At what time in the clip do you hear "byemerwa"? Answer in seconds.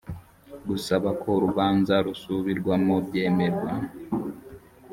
3.07-3.71